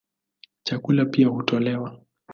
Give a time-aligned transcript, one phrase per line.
[0.63, 2.01] Chakula pia hutolewa.